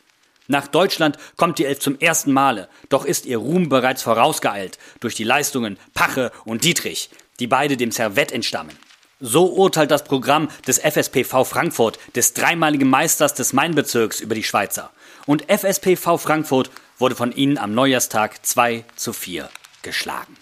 [0.53, 5.15] Nach Deutschland kommt die Elf zum ersten Male, doch ist ihr Ruhm bereits vorausgeeilt durch
[5.15, 8.77] die Leistungen Pache und Dietrich, die beide dem Servett entstammen.
[9.19, 14.91] So urteilt das Programm des FSPV Frankfurt, des dreimaligen Meisters des Mainbezirks, über die Schweizer.
[15.25, 19.49] Und FSPV Frankfurt wurde von ihnen am Neujahrstag 2 zu 4
[19.81, 20.37] geschlagen.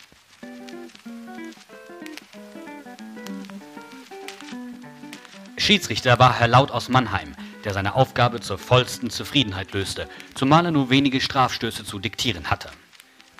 [5.55, 7.33] Schiedsrichter war Herr Laut aus Mannheim,
[7.65, 12.69] der seine Aufgabe zur vollsten Zufriedenheit löste, zumal er nur wenige Strafstöße zu diktieren hatte.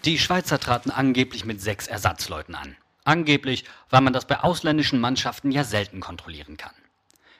[0.05, 2.75] Die Schweizer traten angeblich mit sechs Ersatzleuten an.
[3.03, 6.73] Angeblich, weil man das bei ausländischen Mannschaften ja selten kontrollieren kann.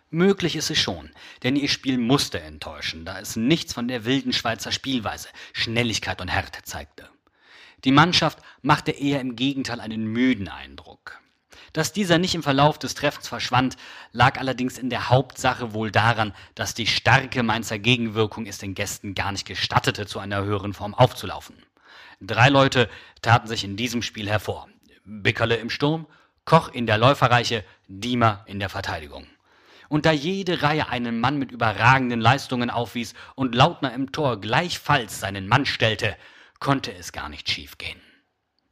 [0.10, 1.10] Möglich ist es schon,
[1.44, 6.28] denn ihr Spiel musste enttäuschen, da es nichts von der wilden Schweizer Spielweise, Schnelligkeit und
[6.28, 7.10] Härte zeigte.
[7.86, 11.20] Die Mannschaft machte eher im Gegenteil einen müden Eindruck.
[11.74, 13.78] Dass dieser nicht im Verlauf des Treffens verschwand,
[14.12, 19.16] lag allerdings in der Hauptsache wohl daran, dass die starke Mainzer Gegenwirkung es den Gästen
[19.16, 21.56] gar nicht gestattete, zu einer höheren Form aufzulaufen.
[22.20, 22.90] Drei Leute
[23.22, 24.68] taten sich in diesem Spiel hervor.
[25.06, 26.08] Bickerle im Sturm,
[26.46, 29.28] Koch in der Läuferreiche, Diemer in der Verteidigung.
[29.88, 35.20] Und da jede Reihe einen Mann mit überragenden Leistungen aufwies und Lautner im Tor gleichfalls
[35.20, 36.16] seinen Mann stellte,
[36.60, 38.00] konnte es gar nicht schiefgehen.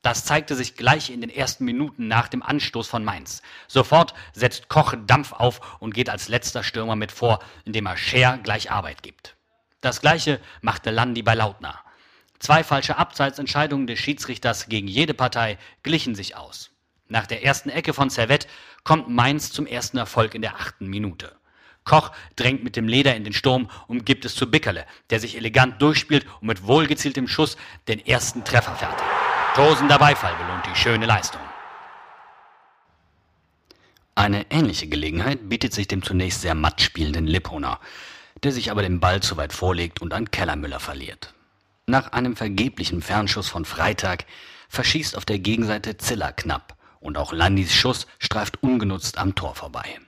[0.01, 3.41] Das zeigte sich gleich in den ersten Minuten nach dem Anstoß von Mainz.
[3.67, 8.37] Sofort setzt Koch Dampf auf und geht als letzter Stürmer mit vor, indem er Scher
[8.37, 9.35] gleich Arbeit gibt.
[9.81, 11.79] Das gleiche machte Landi bei Lautner.
[12.39, 16.71] Zwei falsche Abseitsentscheidungen des Schiedsrichters gegen jede Partei glichen sich aus.
[17.09, 18.47] Nach der ersten Ecke von Servette
[18.85, 21.35] kommt Mainz zum ersten Erfolg in der achten Minute.
[21.83, 25.35] Koch drängt mit dem Leder in den Sturm und gibt es zu Bickerle, der sich
[25.35, 27.57] elegant durchspielt und mit wohlgezieltem Schuss
[27.87, 29.18] den ersten Treffer fertigt.
[29.55, 31.41] Tosender Beifall belohnt die schöne Leistung.
[34.15, 37.79] Eine ähnliche Gelegenheit bietet sich dem zunächst sehr matt spielenden Lipponer,
[38.43, 41.33] der sich aber den Ball zu weit vorlegt und an Kellermüller verliert.
[41.87, 44.25] Nach einem vergeblichen Fernschuss von Freitag
[44.69, 49.99] verschießt auf der Gegenseite Ziller knapp und auch Landis Schuss streift ungenutzt am Tor vorbei.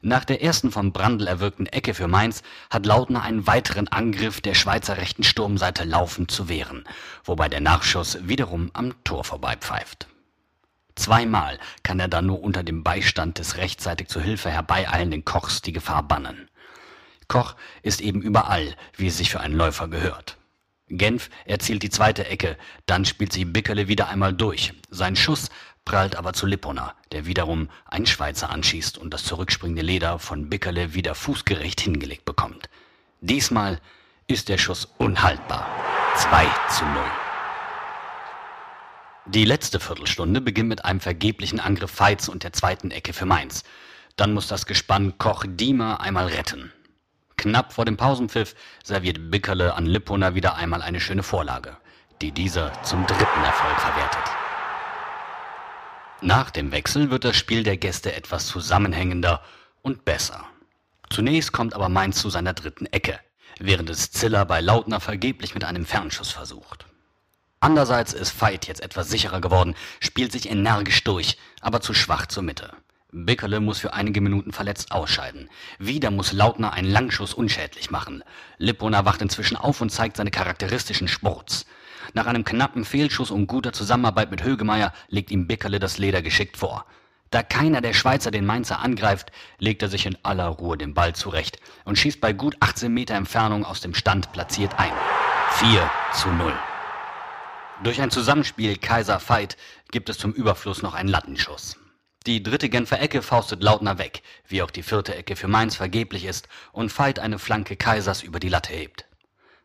[0.00, 4.54] Nach der ersten von Brandl erwirkten Ecke für Mainz hat Lautner einen weiteren Angriff der
[4.54, 6.84] Schweizer rechten Sturmseite laufend zu wehren,
[7.24, 10.06] wobei der Nachschuss wiederum am Tor vorbeipfeift.
[10.94, 15.72] Zweimal kann er dann nur unter dem Beistand des rechtzeitig zu Hilfe herbeieilenden Kochs die
[15.72, 16.48] Gefahr bannen.
[17.26, 20.38] Koch ist eben überall, wie es sich für einen Läufer gehört.
[20.90, 22.56] Genf erzielt die zweite Ecke,
[22.86, 24.72] dann spielt sich Bickerle wieder einmal durch.
[24.90, 25.50] Sein Schuss
[25.88, 30.92] prallt aber zu Lippona, der wiederum einen Schweizer anschießt und das zurückspringende Leder von Bickerle
[30.92, 32.68] wieder fußgerecht hingelegt bekommt.
[33.22, 33.80] Diesmal
[34.26, 35.66] ist der Schuss unhaltbar.
[36.14, 37.02] 2 zu 0.
[39.28, 43.64] Die letzte Viertelstunde beginnt mit einem vergeblichen Angriff Veits und der zweiten Ecke für Mainz.
[44.16, 46.70] Dann muss das Gespann Koch Diemer einmal retten.
[47.38, 51.78] Knapp vor dem Pausenpfiff serviert Bickerle an Lippona wieder einmal eine schöne Vorlage,
[52.20, 54.37] die dieser zum dritten Erfolg verwertet.
[56.20, 59.40] Nach dem Wechsel wird das Spiel der Gäste etwas zusammenhängender
[59.82, 60.44] und besser.
[61.10, 63.20] Zunächst kommt aber Mainz zu seiner dritten Ecke,
[63.60, 66.86] während es Ziller bei Lautner vergeblich mit einem Fernschuss versucht.
[67.60, 72.42] Andererseits ist Veit jetzt etwas sicherer geworden, spielt sich energisch durch, aber zu schwach zur
[72.42, 72.72] Mitte.
[73.12, 75.48] Bickerle muss für einige Minuten verletzt ausscheiden.
[75.78, 78.24] Wieder muss Lautner einen Langschuss unschädlich machen.
[78.58, 81.64] Lippona wacht inzwischen auf und zeigt seine charakteristischen Sports.
[82.14, 86.56] Nach einem knappen Fehlschuss und guter Zusammenarbeit mit Högemeyer legt ihm Bickerle das Leder geschickt
[86.56, 86.86] vor.
[87.30, 91.14] Da keiner der Schweizer den Mainzer angreift, legt er sich in aller Ruhe den Ball
[91.14, 94.92] zurecht und schießt bei gut 18 Meter Entfernung aus dem Stand platziert ein.
[95.52, 96.52] 4 zu 0.
[97.82, 99.56] Durch ein Zusammenspiel Kaiser Veit
[99.90, 101.76] gibt es zum Überfluss noch einen Lattenschuss.
[102.26, 106.24] Die dritte Genfer Ecke faustet Lautner weg, wie auch die vierte Ecke für Mainz vergeblich
[106.24, 109.07] ist und Veit eine Flanke Kaisers über die Latte hebt.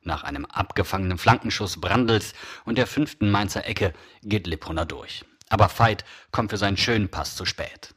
[0.04, 2.34] Nach einem abgefangenen Flankenschuss Brandels
[2.66, 5.24] und der fünften Mainzer Ecke geht Lippuner durch.
[5.50, 7.96] Aber Veit kommt für seinen schönen Pass zu spät.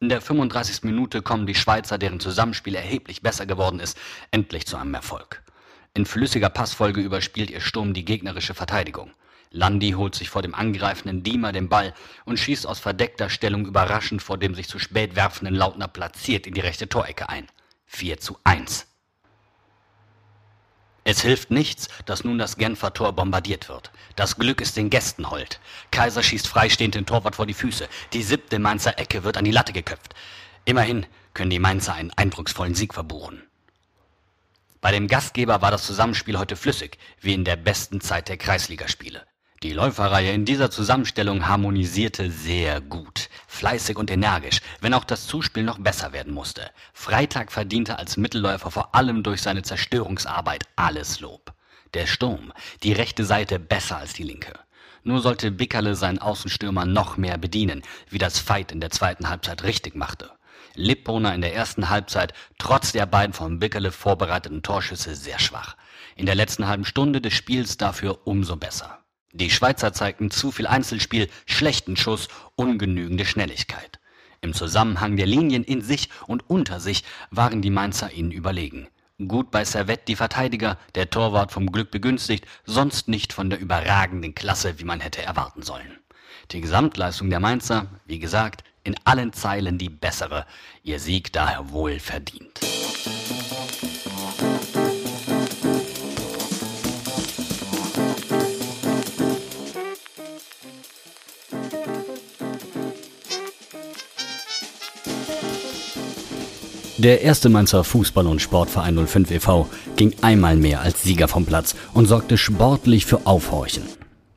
[0.00, 0.84] In der 35.
[0.84, 3.98] Minute kommen die Schweizer, deren Zusammenspiel erheblich besser geworden ist,
[4.30, 5.42] endlich zu einem Erfolg.
[5.94, 9.10] In flüssiger Passfolge überspielt ihr Sturm die gegnerische Verteidigung.
[9.50, 11.94] Landi holt sich vor dem angreifenden Diemer den Ball
[12.24, 16.54] und schießt aus verdeckter Stellung überraschend vor dem sich zu spät werfenden Lautner platziert in
[16.54, 17.48] die rechte Torecke ein.
[17.86, 18.87] 4 zu 1.
[21.10, 23.90] Es hilft nichts, dass nun das Genfer Tor bombardiert wird.
[24.14, 25.58] Das Glück ist den Gästen hold.
[25.90, 27.88] Kaiser schießt freistehend den Torwart vor die Füße.
[28.12, 30.14] Die siebte Mainzer Ecke wird an die Latte geköpft.
[30.66, 33.42] Immerhin können die Mainzer einen eindrucksvollen Sieg verbuchen.
[34.82, 39.26] Bei dem Gastgeber war das Zusammenspiel heute flüssig, wie in der besten Zeit der Kreisligaspiele.
[39.64, 45.64] Die Läuferreihe in dieser Zusammenstellung harmonisierte sehr gut, fleißig und energisch, wenn auch das Zuspiel
[45.64, 46.70] noch besser werden musste.
[46.92, 51.52] Freitag verdiente als Mittelläufer vor allem durch seine Zerstörungsarbeit alles Lob.
[51.94, 52.52] Der Sturm,
[52.84, 54.52] die rechte Seite besser als die linke.
[55.02, 59.64] Nur sollte Bickerle seinen Außenstürmer noch mehr bedienen, wie das Veit in der zweiten Halbzeit
[59.64, 60.30] richtig machte.
[60.74, 65.76] Lipponer in der ersten Halbzeit trotz der beiden von Bickerle vorbereiteten Torschüsse sehr schwach.
[66.14, 68.97] In der letzten halben Stunde des Spiels dafür umso besser.
[69.32, 74.00] Die Schweizer zeigten zu viel Einzelspiel, schlechten Schuss, ungenügende Schnelligkeit.
[74.40, 78.88] Im Zusammenhang der Linien in sich und unter sich waren die Mainzer ihnen überlegen.
[79.26, 84.34] Gut bei Servette die Verteidiger, der Torwart vom Glück begünstigt, sonst nicht von der überragenden
[84.34, 85.98] Klasse, wie man hätte erwarten sollen.
[86.52, 90.46] Die Gesamtleistung der Mainzer, wie gesagt, in allen Zeilen die bessere,
[90.82, 92.60] ihr Sieg daher wohl verdient.
[106.98, 109.68] Der erste Mainzer Fußball- und Sportverein 05 e.V.
[109.94, 113.84] ging einmal mehr als Sieger vom Platz und sorgte sportlich für Aufhorchen.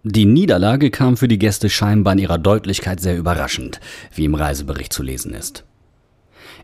[0.03, 3.79] Die Niederlage kam für die Gäste scheinbar in ihrer Deutlichkeit sehr überraschend,
[4.13, 5.63] wie im Reisebericht zu lesen ist.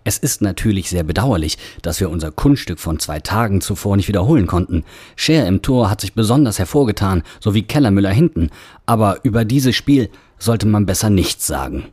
[0.03, 4.45] Es ist natürlich sehr bedauerlich, dass wir unser Kunststück von zwei Tagen zuvor nicht wiederholen
[4.45, 4.83] konnten.
[5.15, 8.51] Scher im Tor hat sich besonders hervorgetan, sowie Kellermüller hinten,
[8.86, 11.88] aber über dieses Spiel sollte man besser nichts sagen.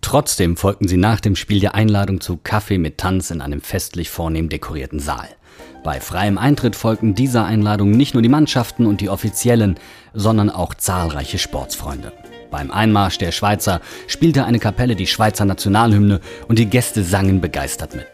[0.00, 4.10] Trotzdem folgten sie nach dem Spiel der Einladung zu Kaffee mit Tanz in einem festlich
[4.10, 5.28] vornehm dekorierten Saal.
[5.82, 9.78] Bei freiem Eintritt folgten dieser Einladung nicht nur die Mannschaften und die Offiziellen,
[10.12, 12.12] sondern auch zahlreiche Sportsfreunde.
[12.50, 17.94] Beim Einmarsch der Schweizer spielte eine Kapelle die Schweizer Nationalhymne und die Gäste sangen begeistert
[17.94, 18.08] mit.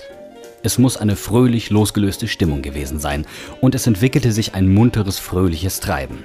[0.62, 3.27] Es muss eine fröhlich losgelöste Stimmung gewesen sein
[3.61, 6.25] und es entwickelte sich ein munteres, fröhliches Treiben.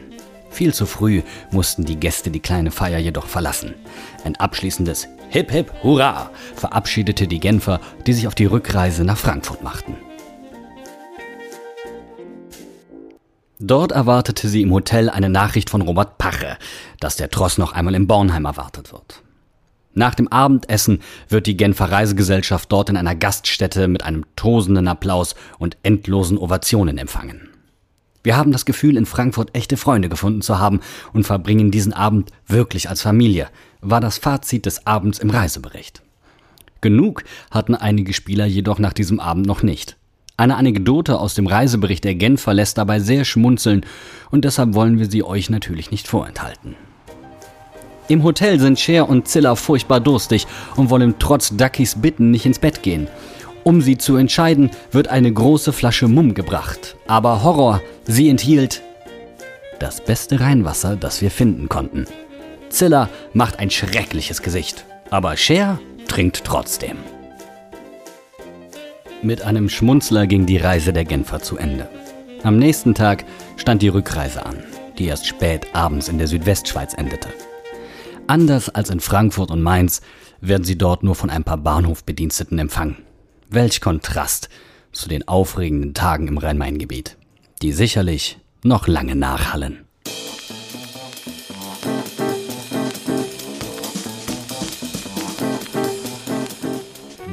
[0.51, 3.73] Viel zu früh mussten die Gäste die kleine Feier jedoch verlassen.
[4.25, 9.63] Ein abschließendes Hip Hip Hurra verabschiedete die Genfer, die sich auf die Rückreise nach Frankfurt
[9.63, 9.95] machten.
[13.59, 16.57] Dort erwartete sie im Hotel eine Nachricht von Robert Pache,
[16.99, 19.21] dass der Tross noch einmal in Bornheim erwartet wird.
[19.93, 25.35] Nach dem Abendessen wird die Genfer Reisegesellschaft dort in einer Gaststätte mit einem tosenden Applaus
[25.59, 27.50] und endlosen Ovationen empfangen.
[28.23, 30.79] Wir haben das Gefühl, in Frankfurt echte Freunde gefunden zu haben
[31.13, 33.47] und verbringen diesen Abend wirklich als Familie,
[33.81, 36.01] war das Fazit des Abends im Reisebericht.
[36.81, 39.97] Genug hatten einige Spieler jedoch nach diesem Abend noch nicht.
[40.37, 43.85] Eine Anekdote aus dem Reisebericht der Genfer lässt dabei sehr schmunzeln
[44.31, 46.75] und deshalb wollen wir sie euch natürlich nicht vorenthalten.
[48.07, 52.59] Im Hotel sind Cher und Zilla furchtbar durstig und wollen trotz Duckys Bitten nicht ins
[52.59, 53.07] Bett gehen.
[53.63, 56.95] Um sie zu entscheiden, wird eine große Flasche Mumm gebracht.
[57.07, 58.81] Aber Horror, sie enthielt
[59.79, 62.05] das beste Rheinwasser, das wir finden konnten.
[62.69, 66.97] Zilla macht ein schreckliches Gesicht, aber Cher trinkt trotzdem.
[69.23, 71.87] Mit einem Schmunzler ging die Reise der Genfer zu Ende.
[72.43, 73.25] Am nächsten Tag
[73.57, 74.63] stand die Rückreise an,
[74.97, 77.29] die erst spät abends in der Südwestschweiz endete.
[78.27, 80.01] Anders als in Frankfurt und Mainz
[80.39, 82.97] werden sie dort nur von ein paar Bahnhofbediensteten empfangen.
[83.53, 84.47] Welch Kontrast
[84.93, 87.17] zu den aufregenden Tagen im Rhein-Main-Gebiet,
[87.61, 89.85] die sicherlich noch lange nachhallen.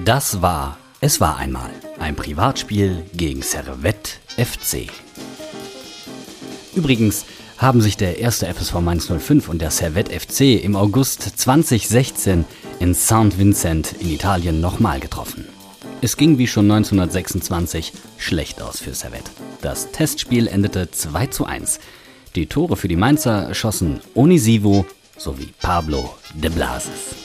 [0.04, 4.90] Das war Es war einmal ein Privatspiel gegen Servette FC.
[6.74, 7.26] Übrigens
[7.58, 12.44] haben sich der erste FSV Mainz 05 und der Servette FC im August 2016
[12.80, 13.38] in St.
[13.38, 15.44] Vincent in Italien nochmal getroffen.
[16.00, 19.32] Es ging wie schon 1926 schlecht aus für Servette.
[19.62, 21.80] Das Testspiel endete 2 zu 1.
[22.36, 24.86] Die Tore für die Mainzer schossen Onisivo
[25.16, 27.16] sowie Pablo de Blasis.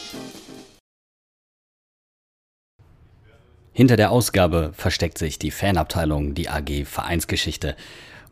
[3.74, 7.76] Hinter der Ausgabe versteckt sich die Fanabteilung, die AG Vereinsgeschichte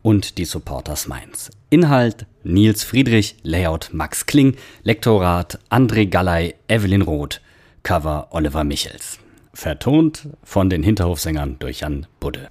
[0.02, 1.50] und die Supporters Mainz.
[1.70, 7.40] Inhalt Nils Friedrich, Layout Max Kling, Lektorat André Gallei, Evelyn Roth,
[7.84, 9.21] Cover Oliver Michels.
[9.54, 12.48] Vertont von den Hinterhofsängern durch Jan Budde.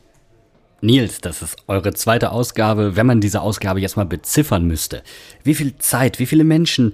[0.82, 2.96] Nils, das ist eure zweite Ausgabe.
[2.96, 5.04] Wenn man diese Ausgabe jetzt mal beziffern müsste,
[5.44, 6.94] wie viel Zeit, wie viele Menschen,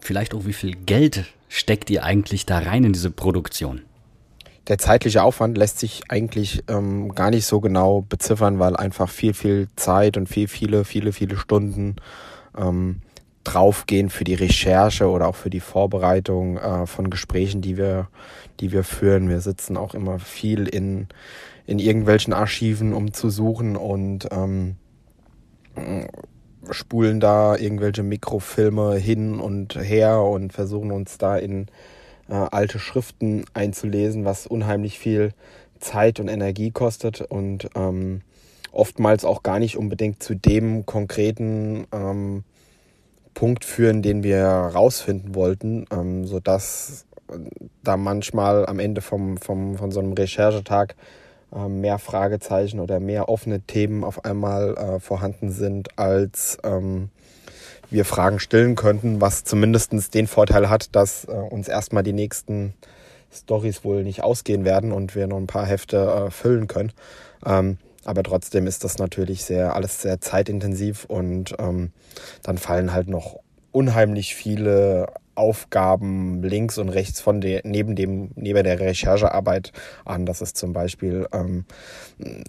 [0.00, 3.82] vielleicht auch wie viel Geld steckt ihr eigentlich da rein in diese Produktion?
[4.68, 9.34] der zeitliche Aufwand lässt sich eigentlich ähm, gar nicht so genau beziffern, weil einfach viel,
[9.34, 11.96] viel Zeit und viel, viele, viele, viele Stunden
[12.56, 13.02] ähm,
[13.44, 18.08] draufgehen für die Recherche oder auch für die Vorbereitung äh, von Gesprächen, die wir,
[18.60, 19.28] die wir führen.
[19.28, 21.08] Wir sitzen auch immer viel in,
[21.66, 24.76] in irgendwelchen Archiven, um zu suchen und ähm,
[26.70, 31.66] spulen da irgendwelche Mikrofilme hin und her und versuchen uns da in
[32.28, 35.32] äh, alte Schriften einzulesen, was unheimlich viel
[35.80, 38.20] Zeit und Energie kostet und ähm,
[38.70, 42.44] oftmals auch gar nicht unbedingt zu dem konkreten ähm,
[43.34, 47.38] Punkt führen, den wir rausfinden wollten, ähm, sodass äh,
[47.82, 50.94] da manchmal am Ende vom, vom, von so einem Recherchetag
[51.54, 57.10] äh, mehr Fragezeichen oder mehr offene Themen auf einmal äh, vorhanden sind, als ähm,
[57.90, 62.74] wir Fragen stellen könnten, was zumindest den Vorteil hat, dass äh, uns erstmal die nächsten
[63.32, 66.92] Stories wohl nicht ausgehen werden und wir noch ein paar Hefte äh, füllen können.
[67.44, 71.92] Ähm, aber trotzdem ist das natürlich sehr, alles sehr zeitintensiv und ähm,
[72.42, 73.38] dann fallen halt noch
[73.70, 79.72] unheimlich viele Aufgaben links und rechts von der, neben dem, neben der Recherchearbeit
[80.04, 80.26] an.
[80.26, 81.64] Das ist zum Beispiel ähm,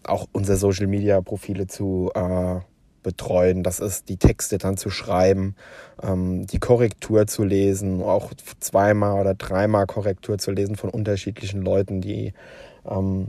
[0.04, 2.60] auch unsere Social Media Profile zu äh,
[3.01, 3.64] betreuen.
[3.64, 5.56] Das ist die Texte dann zu schreiben,
[6.01, 12.01] ähm, die Korrektur zu lesen, auch zweimal oder dreimal Korrektur zu lesen von unterschiedlichen Leuten,
[12.01, 12.34] die
[12.89, 13.28] ähm,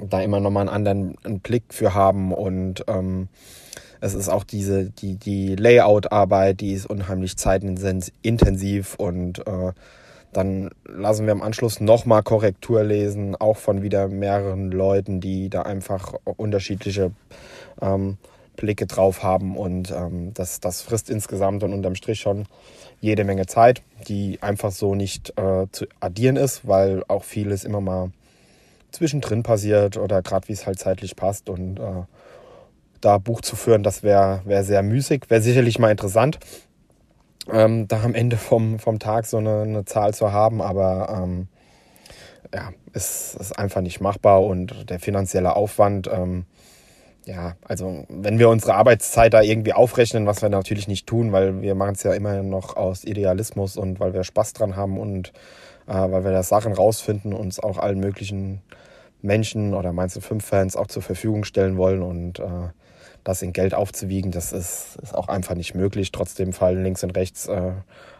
[0.00, 3.28] da immer nochmal einen anderen einen Blick für haben und ähm,
[4.00, 9.72] es ist auch diese, die, die Layout-Arbeit, die ist unheimlich zeitintensiv und äh,
[10.32, 15.62] dann lassen wir im Anschluss nochmal Korrektur lesen, auch von wieder mehreren Leuten, die da
[15.62, 17.12] einfach unterschiedliche
[17.80, 18.18] ähm,
[18.56, 22.46] Blicke drauf haben und ähm, das, das frisst insgesamt und unterm Strich schon
[23.00, 27.80] jede Menge Zeit, die einfach so nicht äh, zu addieren ist, weil auch vieles immer
[27.80, 28.10] mal
[28.94, 32.04] zwischendrin passiert oder gerade wie es halt zeitlich passt und äh,
[33.00, 36.38] da Buch zu führen, das wäre wär sehr müßig, wäre sicherlich mal interessant,
[37.52, 41.48] ähm, da am Ende vom, vom Tag so eine, eine Zahl zu haben, aber ähm,
[42.54, 46.46] ja, es ist einfach nicht machbar und der finanzielle Aufwand ähm,
[47.26, 51.62] ja, also wenn wir unsere Arbeitszeit da irgendwie aufrechnen, was wir natürlich nicht tun, weil
[51.62, 55.32] wir machen es ja immer noch aus Idealismus und weil wir Spaß dran haben und
[55.86, 58.60] äh, weil wir da Sachen rausfinden und uns auch allen möglichen
[59.24, 62.68] Menschen oder du fünf Fans auch zur Verfügung stellen wollen und äh,
[63.24, 66.12] das in Geld aufzuwiegen, das ist, ist auch einfach nicht möglich.
[66.12, 67.72] Trotzdem fallen links und rechts äh,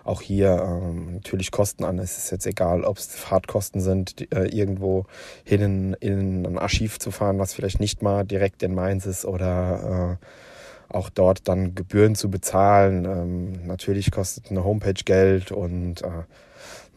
[0.02, 1.98] auch hier ähm, natürlich Kosten an.
[1.98, 5.04] Es ist jetzt egal, ob es Fahrtkosten sind, die, äh, irgendwo
[5.44, 9.26] hin in, in, ein Archiv zu fahren, was vielleicht nicht mal direkt in Mainz ist
[9.26, 13.04] oder äh, auch dort dann Gebühren zu bezahlen.
[13.04, 16.24] Ähm, natürlich kostet eine Homepage Geld und äh,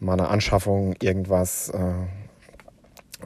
[0.00, 1.92] mal eine Anschaffung irgendwas äh,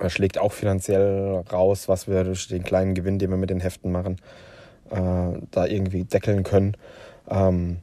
[0.08, 3.92] schlägt auch finanziell raus, was wir durch den kleinen Gewinn, den wir mit den Heften
[3.92, 4.16] machen,
[4.90, 6.76] äh, da irgendwie deckeln können.
[7.28, 7.78] Ähm,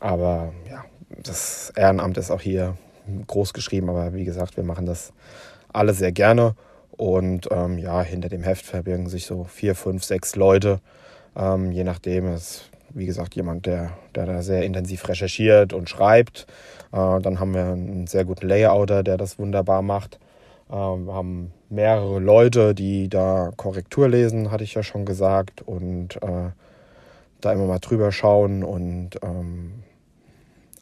[0.00, 0.84] aber ja,
[1.22, 2.76] das Ehrenamt ist auch hier
[3.26, 5.12] groß geschrieben, aber wie gesagt, wir machen das
[5.72, 6.54] alle sehr gerne.
[6.96, 10.80] Und ähm, ja, hinter dem Heft verbirgen sich so vier, fünf, sechs Leute.
[11.36, 16.46] Ähm, je nachdem ist, wie gesagt, jemand, der, der da sehr intensiv recherchiert und schreibt.
[16.92, 20.20] Äh, dann haben wir einen sehr guten Layouter, der das wunderbar macht.
[20.70, 25.62] Äh, wir haben mehrere Leute, die da Korrektur lesen, hatte ich ja schon gesagt.
[25.62, 26.50] Und äh,
[27.44, 29.82] da immer mal drüber schauen und ähm,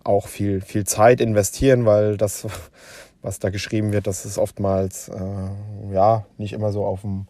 [0.05, 2.47] auch viel, viel Zeit investieren, weil das,
[3.23, 7.27] was da geschrieben wird, das ist oftmals äh, ja nicht immer so auf dem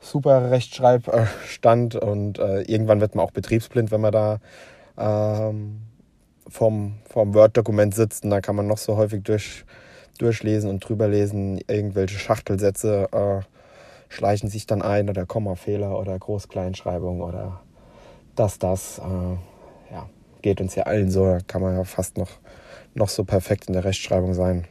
[0.00, 4.38] super Rechtschreibstand und äh, irgendwann wird man auch betriebsblind, wenn man da
[4.98, 5.80] ähm,
[6.46, 9.64] vom, vom Word-Dokument sitzt und da kann man noch so häufig durch,
[10.18, 17.20] durchlesen und drüber lesen, irgendwelche Schachtelsätze äh, schleichen sich dann ein oder Kommafehler oder Groß-Kleinschreibung
[17.20, 17.60] oder
[18.36, 18.98] das, das.
[18.98, 19.36] Äh,
[20.44, 22.28] geht uns ja allen so, da kann man ja fast noch,
[22.92, 24.66] noch so perfekt in der Rechtschreibung sein.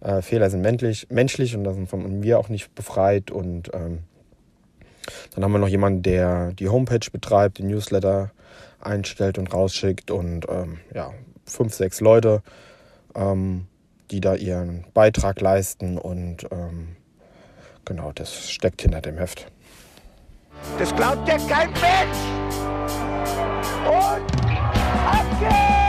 [0.00, 3.32] Äh, Fehler sind menschlich, menschlich und da sind von wir auch nicht befreit.
[3.32, 4.04] Und ähm,
[5.34, 8.30] dann haben wir noch jemanden, der die Homepage betreibt, den Newsletter
[8.78, 11.12] einstellt und rausschickt und ähm, ja,
[11.46, 12.40] fünf, sechs Leute,
[13.16, 13.66] ähm,
[14.12, 16.96] die da ihren Beitrag leisten und ähm,
[17.84, 19.46] genau, das steckt hinter dem Heft.
[20.78, 22.18] Das glaubt ja kein Mensch.
[23.86, 24.50] Und
[25.10, 25.81] ab geht's!